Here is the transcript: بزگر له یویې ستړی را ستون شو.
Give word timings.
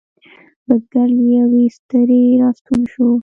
بزگر 0.67 1.07
له 1.17 1.23
یویې 1.35 1.67
ستړی 1.77 2.21
را 2.41 2.49
ستون 2.57 2.81
شو. 2.91 3.07